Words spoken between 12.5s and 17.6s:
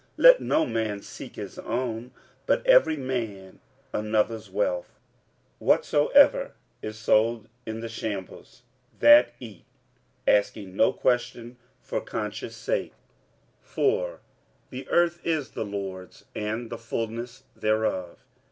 sake: 46:010:026 For the earth is the Lord's, and the fulness